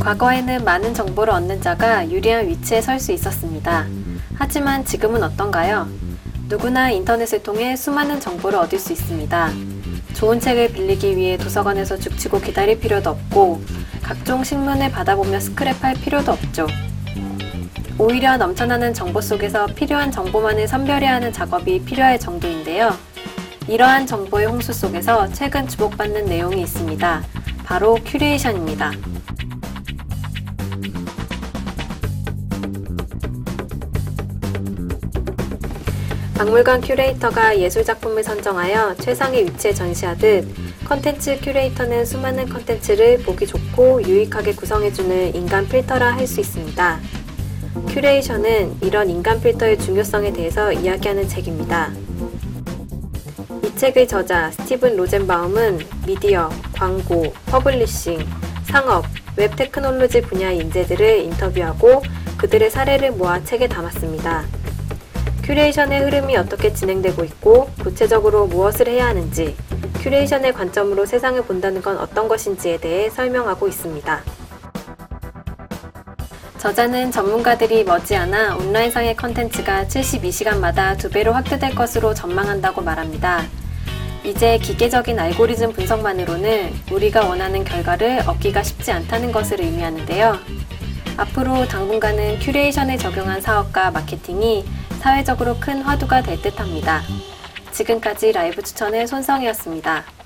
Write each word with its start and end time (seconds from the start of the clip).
과거에는 0.00 0.64
많은 0.64 0.94
정보를 0.94 1.34
얻는 1.34 1.60
자가 1.60 2.10
유리한 2.10 2.48
위치에 2.48 2.80
설 2.80 2.98
수 2.98 3.12
있었습니다. 3.12 3.86
하지만 4.36 4.84
지금은 4.84 5.22
어떤가요? 5.22 5.88
누구나 6.48 6.90
인터넷을 6.90 7.42
통해 7.42 7.76
수많은 7.76 8.20
정보를 8.20 8.58
얻을 8.58 8.78
수 8.78 8.92
있습니다. 8.92 9.50
좋은 10.14 10.40
책을 10.40 10.72
빌리기 10.72 11.16
위해 11.16 11.36
도서관에서 11.36 11.98
죽치고 11.98 12.40
기다릴 12.40 12.80
필요도 12.80 13.10
없고 13.10 13.62
각종 14.02 14.42
신문을 14.42 14.90
받아보며 14.90 15.38
스크랩할 15.38 16.00
필요도 16.00 16.32
없죠. 16.32 16.66
오히려 17.98 18.36
넘쳐나는 18.36 18.94
정보 18.94 19.20
속에서 19.20 19.66
필요한 19.66 20.10
정보만을 20.10 20.66
선별해야 20.68 21.14
하는 21.14 21.32
작업이 21.32 21.84
필요할 21.84 22.18
정도인데요. 22.18 22.96
이러한 23.66 24.06
정보의 24.06 24.46
홍수 24.46 24.72
속에서 24.72 25.28
최근 25.32 25.68
주목받는 25.68 26.24
내용이 26.26 26.62
있습니다. 26.62 27.22
바로 27.68 27.98
큐레이션입니다. 28.02 28.92
박물관 36.34 36.80
큐레이터가 36.80 37.58
예술작품을 37.58 38.24
선정하여 38.24 38.94
최상의 38.94 39.44
위치에 39.44 39.74
전시하듯 39.74 40.48
컨텐츠 40.86 41.40
큐레이터는 41.42 42.06
수많은 42.06 42.48
컨텐츠를 42.48 43.18
보기 43.18 43.46
좋고 43.46 44.02
유익하게 44.02 44.54
구성해주는 44.54 45.34
인간 45.34 45.68
필터라 45.68 46.14
할 46.16 46.26
수 46.26 46.40
있습니다. 46.40 47.00
큐레이션은 47.88 48.78
이런 48.80 49.10
인간 49.10 49.42
필터의 49.42 49.78
중요성에 49.78 50.32
대해서 50.32 50.72
이야기하는 50.72 51.28
책입니다. 51.28 51.92
이 53.78 53.80
책의 53.80 54.08
저자 54.08 54.50
스티븐 54.50 54.96
로젠바움은 54.96 55.78
미디어, 56.04 56.50
광고, 56.74 57.32
publishing, 57.46 58.18
상업, 58.64 59.04
웹 59.36 59.54
테크놀로지 59.54 60.20
분야의 60.20 60.58
인재들을 60.58 61.20
인터뷰하고 61.20 62.02
그들의 62.38 62.70
사례를 62.72 63.12
모아 63.12 63.40
책에 63.44 63.68
담았습니다. 63.68 64.46
큐레이션의 65.44 66.00
흐름이 66.00 66.36
어떻게 66.36 66.72
진행되고 66.72 67.22
있고 67.22 67.70
구체적으로 67.80 68.48
무엇을 68.48 68.88
해야 68.88 69.06
하는지, 69.06 69.56
큐레이션의 70.02 70.54
관점으로 70.54 71.06
세상을 71.06 71.40
본다는 71.42 71.80
건 71.80 71.98
어떤 71.98 72.26
것인지에 72.26 72.78
대해 72.78 73.08
설명하고 73.10 73.68
있습니다. 73.68 74.22
저자는 76.58 77.12
전문가들이 77.12 77.84
머지않아 77.84 78.56
온라인상의 78.56 79.14
컨텐츠가 79.14 79.84
72시간마다 79.84 80.98
두 80.98 81.08
배로 81.08 81.32
확대될 81.32 81.76
것으로 81.76 82.12
전망한다고 82.12 82.82
말합니다. 82.82 83.46
이제 84.28 84.58
기계적인 84.58 85.18
알고리즘 85.18 85.72
분석만으로는 85.72 86.70
우리가 86.92 87.24
원하는 87.26 87.64
결과를 87.64 88.28
얻기가 88.28 88.62
쉽지 88.62 88.92
않다는 88.92 89.32
것을 89.32 89.62
의미하는데요. 89.62 90.38
앞으로 91.16 91.66
당분간은 91.66 92.38
큐레이션에 92.40 92.98
적용한 92.98 93.40
사업과 93.40 93.90
마케팅이 93.90 94.66
사회적으로 95.00 95.56
큰 95.58 95.80
화두가 95.80 96.22
될 96.22 96.42
듯합니다. 96.42 97.00
지금까지 97.72 98.32
라이브 98.32 98.60
추천의 98.62 99.06
손성이었습니다. 99.06 100.17